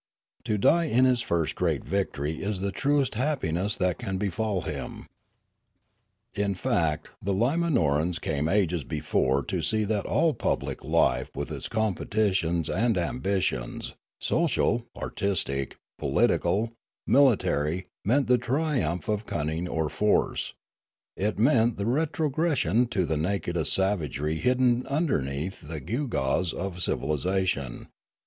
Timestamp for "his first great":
1.05-1.83